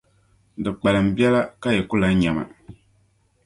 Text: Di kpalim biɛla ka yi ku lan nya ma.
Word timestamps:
Di 0.63 0.69
kpalim 0.79 1.07
biɛla 1.15 1.41
ka 1.61 1.69
yi 1.75 1.81
ku 1.89 1.95
lan 2.01 2.13
nya 2.21 2.31
ma. 2.35 2.43